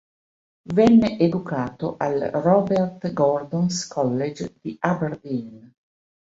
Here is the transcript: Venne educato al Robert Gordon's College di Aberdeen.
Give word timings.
Venne 0.73 1.19
educato 1.19 1.95
al 1.97 2.19
Robert 2.33 3.13
Gordon's 3.13 3.85
College 3.87 4.55
di 4.59 4.75
Aberdeen. 4.79 5.71